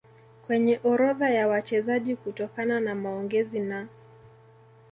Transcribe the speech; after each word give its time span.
kwenye 0.47 0.79
orodha 0.83 1.29
ya 1.29 1.47
wachezaji 1.47 2.15
Kutokana 2.15 2.79
na 2.79 2.95
maongezi 2.95 3.59
na 3.59 3.87